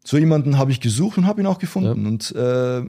[0.05, 2.83] So jemanden habe ich gesucht und habe ihn auch gefunden und äh,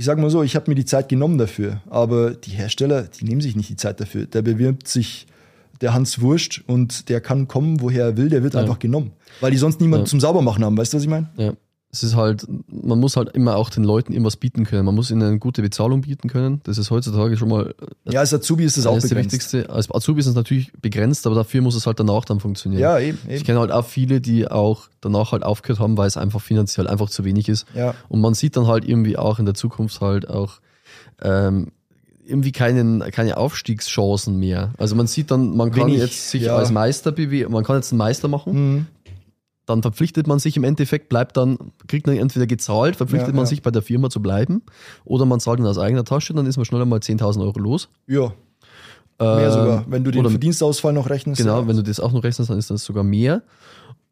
[0.00, 3.26] ich sage mal so, ich habe mir die Zeit genommen dafür, aber die Hersteller, die
[3.26, 4.24] nehmen sich nicht die Zeit dafür.
[4.24, 5.26] Der bewirbt sich
[5.82, 9.12] der Hans Wurscht und der kann kommen, woher er will, der wird einfach genommen.
[9.42, 11.28] Weil die sonst niemanden zum Saubermachen haben, weißt du, was ich meine?
[11.36, 11.52] Ja.
[11.92, 14.84] Es ist halt, man muss halt immer auch den Leuten irgendwas bieten können.
[14.84, 16.60] Man muss ihnen eine gute Bezahlung bieten können.
[16.62, 17.74] Das ist heutzutage schon mal
[18.08, 19.16] Ja, als Azubi ist das auch begrenzt.
[19.16, 19.68] wichtigste.
[19.70, 22.80] Als Azubi ist es natürlich begrenzt, aber dafür muss es halt danach dann funktionieren.
[22.80, 23.44] Ja, eben, Ich eben.
[23.44, 27.10] kenne halt auch viele, die auch danach halt aufgehört haben, weil es einfach finanziell einfach
[27.10, 27.66] zu wenig ist.
[27.74, 27.94] Ja.
[28.08, 30.60] Und man sieht dann halt irgendwie auch in der Zukunft halt auch
[31.22, 31.72] ähm,
[32.24, 34.72] irgendwie keinen, keine Aufstiegschancen mehr.
[34.78, 36.54] Also man sieht dann, man kann Wenig, jetzt sich ja.
[36.56, 38.86] als Meister bewegen, man kann jetzt einen Meister machen, Mhm.
[39.70, 41.56] Dann verpflichtet man sich im Endeffekt, bleibt dann,
[41.86, 43.48] kriegt man entweder gezahlt, verpflichtet Ja, man ja.
[43.48, 44.62] sich bei der Firma zu bleiben,
[45.04, 47.88] oder man zahlt ihn aus eigener Tasche, dann ist man schneller mal 10.000 Euro los.
[48.06, 48.32] Ja,
[49.18, 49.84] mehr Ähm, sogar.
[49.88, 51.40] Wenn du den oder- Verdienstausfall noch rechnest.
[51.40, 51.68] Genau, ja.
[51.68, 53.42] wenn du das auch noch rechnest, dann ist das sogar mehr.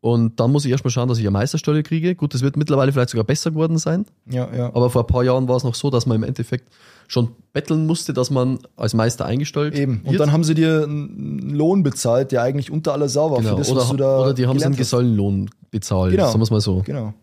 [0.00, 2.14] Und dann muss ich erstmal schauen, dass ich eine Meisterstelle kriege.
[2.14, 4.06] Gut, das wird mittlerweile vielleicht sogar besser geworden sein.
[4.30, 4.66] ja, ja.
[4.68, 6.68] Aber vor ein paar Jahren war es noch so, dass man im Endeffekt
[7.08, 10.02] schon betteln musste, dass man als Meister eingestellt Eben.
[10.04, 10.20] Und wird.
[10.20, 13.50] dann haben sie dir einen Lohn bezahlt, der eigentlich unter aller Sau war genau.
[13.52, 14.76] für das, oder, was du da oder die haben sie einen.
[14.76, 16.26] Gesellenlohn bezahlt, Genau.
[16.26, 16.82] sagen wir es mal so.
[16.84, 17.14] Genau.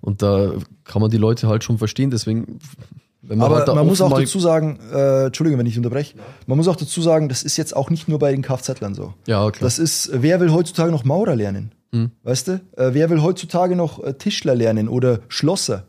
[0.00, 0.52] Und da
[0.84, 2.58] kann man die Leute halt schon verstehen, deswegen,
[3.22, 6.56] wenn man Aber halt man muss auch dazu sagen, äh, Entschuldigung, wenn ich unterbreche, man
[6.56, 9.12] muss auch dazu sagen, das ist jetzt auch nicht nur bei den Kfz-Lern so.
[9.26, 9.60] Ja, klar.
[9.60, 11.72] Das ist, wer will heutzutage noch Maurer lernen?
[11.92, 12.10] Hm.
[12.22, 12.52] Weißt du?
[12.76, 15.84] Äh, wer will heutzutage noch äh, Tischler lernen oder Schlosser?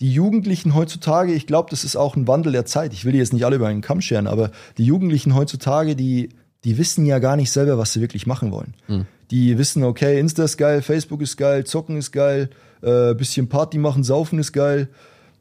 [0.00, 2.92] Die Jugendlichen heutzutage, ich glaube, das ist auch ein Wandel der Zeit.
[2.92, 6.28] Ich will die jetzt nicht alle über einen Kamm scheren, aber die Jugendlichen heutzutage, die,
[6.64, 8.74] die wissen ja gar nicht selber, was sie wirklich machen wollen.
[8.86, 9.06] Hm.
[9.30, 12.50] Die wissen, okay, Insta ist geil, Facebook ist geil, Zocken ist geil,
[12.82, 14.88] äh, bisschen Party machen, Saufen ist geil.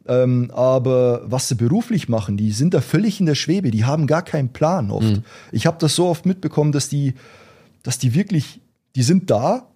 [0.07, 4.07] Ähm, aber was sie beruflich machen, die sind da völlig in der Schwebe, die haben
[4.07, 5.21] gar keinen Plan oft.
[5.51, 7.15] Ich habe das so oft mitbekommen, dass die,
[7.83, 8.61] dass die wirklich,
[8.95, 9.67] die sind da,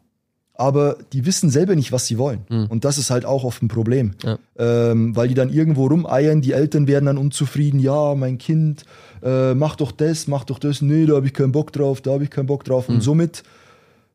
[0.60, 2.42] aber die wissen selber nicht, was sie wollen.
[2.68, 4.12] Und das ist halt auch oft ein Problem.
[4.24, 4.38] Ja.
[4.58, 8.84] Ähm, weil die dann irgendwo rumeiern, die Eltern werden dann unzufrieden, ja, mein Kind,
[9.24, 12.12] äh, mach doch das, mach doch das, nee, da habe ich keinen Bock drauf, da
[12.12, 12.90] habe ich keinen Bock drauf.
[12.90, 13.44] Und somit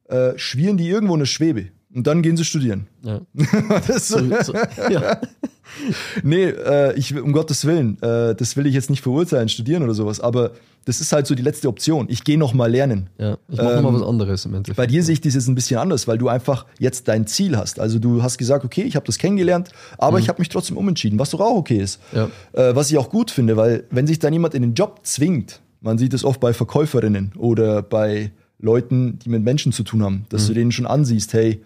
[0.09, 1.69] äh, schwirren die irgendwo in der Schwebe.
[1.95, 2.87] Und dann gehen sie studieren.
[3.03, 3.21] ja.
[3.99, 4.53] So, So,
[4.91, 5.21] ja.
[6.23, 9.95] nee, äh, ich, um Gottes Willen, äh, das will ich jetzt nicht verurteilen, studieren oder
[9.95, 10.53] sowas, aber
[10.85, 12.07] das ist halt so die letzte Option.
[12.11, 13.09] Ich gehe noch mal lernen.
[13.19, 14.77] ja, ich mache Ähm, mal was anderes im Endeffekt.
[14.77, 17.57] Bei dir sehe ich das jetzt ein bisschen anders, weil du einfach jetzt dein Ziel
[17.57, 17.81] hast.
[17.81, 21.19] Also du hast gesagt, okay, ich habe das kennengelernt, aber ich habe mich trotzdem umentschieden,
[21.19, 22.01] was doch auch okay ist.
[22.13, 22.29] Ja.
[22.53, 25.61] Äh, was ich auch gut finde, weil wenn sich dann jemand in den Job zwingt,
[25.81, 30.27] man sieht es oft bei Verkäuferinnen oder bei Leuten, die mit Menschen zu tun haben,
[30.29, 31.63] dass du denen schon ansiehst, hey,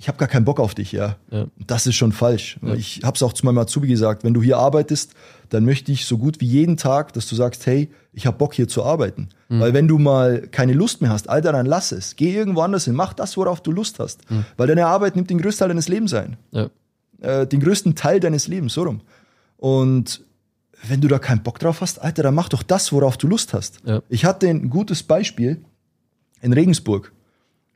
[0.00, 1.16] ich habe gar keinen Bock auf dich, ja.
[1.30, 1.46] Ja.
[1.58, 2.58] Das ist schon falsch.
[2.74, 5.12] Ich habe es auch zu meinem Azubi gesagt, wenn du hier arbeitest,
[5.50, 8.54] dann möchte ich so gut wie jeden Tag, dass du sagst, hey, ich habe Bock
[8.54, 9.28] hier zu arbeiten.
[9.50, 9.60] Mhm.
[9.60, 12.16] Weil wenn du mal keine Lust mehr hast, Alter, dann lass es.
[12.16, 14.28] Geh irgendwo anders hin, mach das, worauf du Lust hast.
[14.30, 14.46] Mhm.
[14.56, 16.38] Weil deine Arbeit nimmt den größten Teil deines Lebens ein.
[16.50, 16.70] Ja.
[17.20, 19.02] Äh, den größten Teil deines Lebens, so rum.
[19.58, 20.24] Und
[20.88, 23.52] wenn du da keinen Bock drauf hast, Alter, dann mach doch das, worauf du Lust
[23.52, 23.80] hast.
[23.84, 24.00] Ja.
[24.08, 25.62] Ich hatte ein gutes Beispiel
[26.40, 27.12] in Regensburg.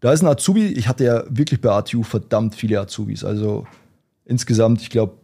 [0.05, 3.25] Da ist ein Azubi, ich hatte ja wirklich bei ATU verdammt viele Azubis.
[3.25, 3.67] Also
[4.27, 5.15] insgesamt, ich glaube,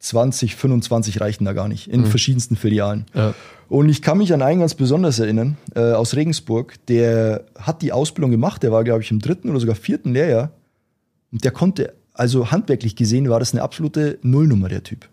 [0.00, 3.06] 20, 25 reichen da gar nicht, in verschiedensten Filialen.
[3.14, 3.32] Ja.
[3.70, 7.90] Und ich kann mich an einen ganz besonders erinnern, äh, aus Regensburg, der hat die
[7.90, 10.50] Ausbildung gemacht, der war, glaube ich, im dritten oder sogar vierten Lehrjahr.
[11.32, 15.08] Und der konnte, also handwerklich gesehen, war das eine absolute Nullnummer, der Typ.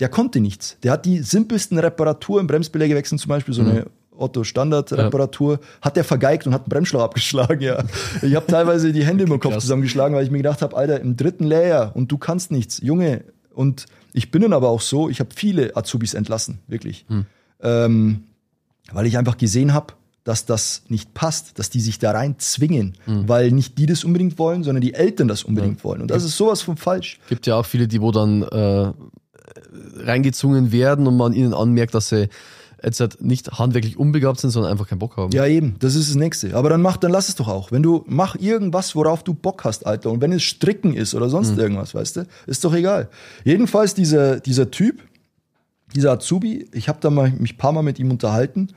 [0.00, 0.76] Der konnte nichts.
[0.82, 3.86] Der hat die simpelsten Reparaturen, Bremsbeläge wechseln zum Beispiel, so eine
[4.20, 7.82] Otto Standard Reparatur, hat der vergeigt und hat einen Bremsschlauch abgeschlagen, ja.
[8.22, 9.62] Ich habe teilweise die Hände im Kopf Krass.
[9.62, 13.24] zusammengeschlagen, weil ich mir gedacht habe, Alter, im dritten Lehrjahr und du kannst nichts, Junge.
[13.54, 17.06] Und ich bin dann aber auch so, ich habe viele Azubis entlassen, wirklich.
[17.62, 18.24] Ähm,
[18.92, 22.94] weil ich einfach gesehen habe, dass das nicht passt, dass die sich da rein zwingen,
[23.06, 26.02] weil nicht die das unbedingt wollen, sondern die Eltern das unbedingt wollen.
[26.02, 27.18] Und das ist sowas von falsch.
[27.28, 28.92] Gibt ja auch viele, die wo dann äh,
[29.96, 32.28] reingezwungen werden und man ihnen anmerkt, dass sie
[32.82, 35.32] jetzt halt nicht handwerklich unbegabt sind, sondern einfach keinen Bock haben.
[35.32, 36.54] Ja, eben, das ist das Nächste.
[36.54, 37.72] Aber dann mach, dann lass es doch auch.
[37.72, 40.10] Wenn du, mach irgendwas, worauf du Bock hast, Alter.
[40.10, 43.08] Und wenn es Stricken ist oder sonst irgendwas, weißt du, ist doch egal.
[43.44, 45.02] Jedenfalls dieser, dieser Typ,
[45.94, 48.68] dieser Azubi, ich habe da mal, mich ein paar Mal mit ihm unterhalten,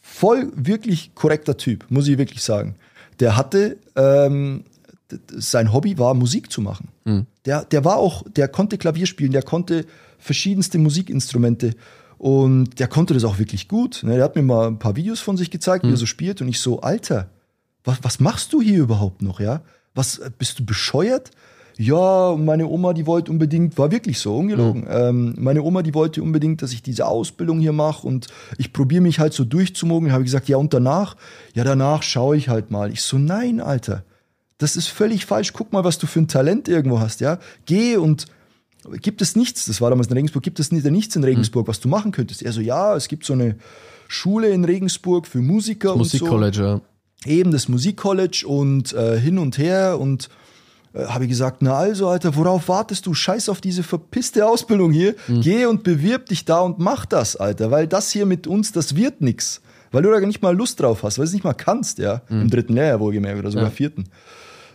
[0.00, 2.76] voll wirklich korrekter Typ, muss ich wirklich sagen.
[3.20, 4.64] Der hatte, ähm,
[5.28, 6.88] sein Hobby war Musik zu machen.
[7.46, 9.86] Der, der war auch, der konnte Klavier spielen, der konnte
[10.18, 11.74] verschiedenste Musikinstrumente
[12.18, 14.02] und der konnte das auch wirklich gut.
[14.02, 14.16] ne?
[14.16, 16.48] Der hat mir mal ein paar Videos von sich gezeigt, wie er so spielt und
[16.48, 17.30] ich so, Alter,
[17.84, 19.62] was, was machst du hier überhaupt noch, ja?
[19.94, 21.30] Was, äh, bist du bescheuert?
[21.80, 24.84] Ja, meine Oma, die wollte unbedingt, war wirklich so, ungelogen.
[24.90, 28.26] Ähm, meine Oma, die wollte unbedingt, dass ich diese Ausbildung hier mache und
[28.58, 30.12] ich probiere mich halt so durchzumogeln.
[30.12, 31.14] Habe ich gesagt, ja, und danach?
[31.54, 32.90] Ja, danach schaue ich halt mal.
[32.90, 34.02] Ich so, nein, Alter,
[34.58, 35.52] das ist völlig falsch.
[35.52, 37.38] Guck mal, was du für ein Talent irgendwo hast, ja?
[37.64, 38.26] Geh und
[39.00, 41.80] gibt es nichts, das war damals in Regensburg, gibt es nicht- nichts in Regensburg, was
[41.80, 42.42] du machen könntest?
[42.42, 43.56] Er so, ja, es gibt so eine
[44.06, 46.80] Schule in Regensburg für Musiker und so Musikcollege, ja.
[47.30, 50.28] eben das Musikcollege und äh, hin und her und
[50.94, 53.12] äh, habe ich gesagt, na also, Alter, worauf wartest du?
[53.12, 55.14] Scheiß auf diese verpisste Ausbildung hier.
[55.28, 58.96] Geh und bewirb dich da und mach das, Alter, weil das hier mit uns, das
[58.96, 59.60] wird nix.
[59.90, 62.22] Weil du da nicht mal Lust drauf hast, weil du es nicht mal kannst, ja.
[62.30, 63.70] Im dritten Lehrjahr wohlgemerkt oder sogar Ja.
[63.70, 64.04] vierten.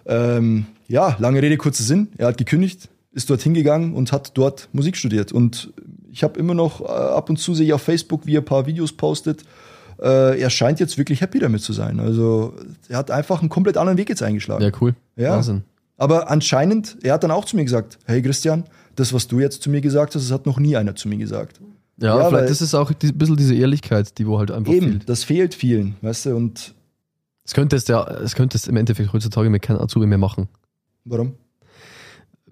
[0.06, 2.10] Ähm, ja, lange Rede, kurzer Sinn.
[2.18, 5.32] Er hat gekündigt, ist dort hingegangen und hat dort Musik studiert.
[5.32, 5.72] Und
[6.12, 8.46] ich habe immer noch, äh, ab und zu sehe ich auf Facebook, wie er ein
[8.46, 9.44] paar Videos postet.
[10.02, 12.00] Äh, er scheint jetzt wirklich happy damit zu sein.
[12.00, 12.54] Also
[12.90, 14.64] er hat einfach einen komplett anderen Weg jetzt eingeschlagen.
[14.64, 14.96] Ja, cool.
[15.16, 15.32] Ja.
[15.32, 15.64] Wahnsinn.
[15.98, 18.64] Aber anscheinend, er hat dann auch zu mir gesagt, hey Christian,
[18.96, 21.18] das, was du jetzt zu mir gesagt hast, das hat noch nie einer zu mir
[21.18, 21.62] gesagt.
[21.98, 24.74] Ja, Ja, vielleicht ist es auch die, ein bisschen diese Ehrlichkeit, die wo halt einfach
[24.74, 25.10] Eben, fehlt.
[25.10, 26.74] das fehlt vielen, weißt du, und
[27.46, 30.48] Es könntest ja, es könntest im Endeffekt heutzutage mit keinem Azubi mehr machen.
[31.06, 31.34] warum?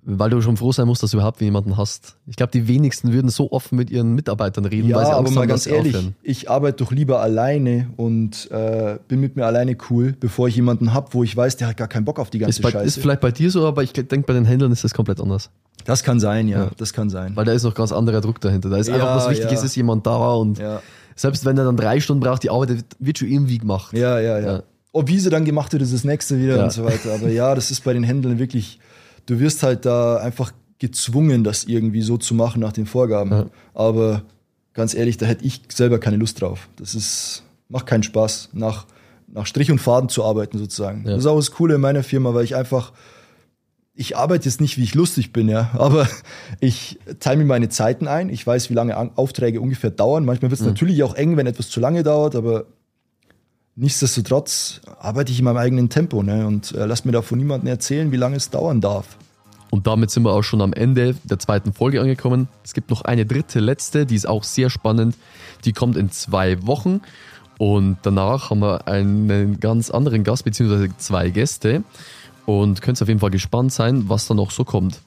[0.04, 2.16] Weil du schon froh sein musst, dass du überhaupt jemanden hast.
[2.26, 5.20] Ich glaube, die wenigsten würden so offen mit ihren Mitarbeitern reden, Ja, weil sie aber
[5.20, 6.16] Angst mal haben, ganz ehrlich, aufhören.
[6.24, 10.94] ich arbeite doch lieber alleine und äh, bin mit mir alleine cool, bevor ich jemanden
[10.96, 12.86] hab, wo ich weiß, der hat gar keinen Bock auf die ganze Ist, bei, Scheiße.
[12.86, 15.52] ist vielleicht bei dir so, aber ich denke, bei den Händlern ist das komplett anders.
[15.86, 16.72] das kann sein, ja, Ja.
[16.78, 17.36] das kann sein.
[17.36, 18.70] Weil da ist noch ganz anderer Druck dahinter.
[18.70, 19.64] Da ist einfach, Ja, was wichtig ja.
[19.64, 20.60] ist, jemand da und
[21.16, 23.94] selbst wenn er dann drei Stunden braucht, die Arbeit wird, schon irgendwie gemacht.
[23.96, 24.40] ja, ja.
[24.40, 24.64] ja.
[24.94, 27.14] Ob wie sie dann gemacht wird, ist das nächste wieder und so weiter.
[27.14, 28.78] Aber ja, das ist bei den Händlern wirklich,
[29.26, 33.32] du wirst halt da einfach gezwungen, das irgendwie so zu machen nach den Vorgaben.
[33.32, 33.46] Ja.
[33.74, 34.24] Aber
[34.74, 36.70] ganz ehrlich, da hätte ich selber keine Lust drauf.
[36.76, 38.88] Das ist, macht keinen Spaß, nach,
[39.28, 41.04] nach Strich und Faden zu arbeiten sozusagen.
[41.06, 41.12] Ja.
[41.12, 42.94] Das ist auch das Coole in meiner Firma, weil ich einfach,
[43.94, 46.08] ich arbeite jetzt nicht, wie ich lustig bin, ja, aber
[46.60, 48.30] ich teile mir meine Zeiten ein.
[48.30, 50.26] Ich weiß, wie lange An- Aufträge ungefähr dauern.
[50.26, 52.66] Manchmal wird es natürlich auch eng, wenn etwas zu lange dauert, aber
[53.82, 56.48] nichtsdestotrotz arbeite ich in meinem eigenen Tempo ne?
[56.48, 59.18] und äh, lass mir da von niemandem erzählen, wie lange es dauern darf.
[59.72, 62.48] Und damit sind wir auch schon am Ende der zweiten Folge angekommen.
[62.64, 65.16] Es gibt noch eine dritte, letzte, die ist auch sehr spannend.
[65.66, 67.02] Die kommt in zwei Wochen.
[67.58, 71.84] Und danach haben wir einen ganz anderen Gast, beziehungsweise zwei Gäste.
[72.46, 75.00] Und könnt auf jeden Fall gespannt sein, was da noch so kommt.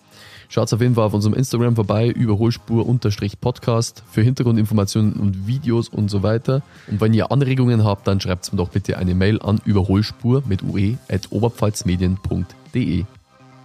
[0.48, 6.22] Schaut auf jeden Fall auf unserem Instagram vorbei, überholspur-podcast für Hintergrundinformationen und Videos und so
[6.22, 6.62] weiter.
[6.86, 10.62] Und wenn ihr Anregungen habt, dann schreibt mir doch bitte eine Mail an überholspur mit
[10.62, 13.04] ue at oberpfalzmedien.de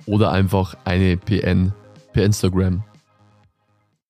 [0.06, 1.74] oder einfach eine PN
[2.14, 2.84] per Instagram.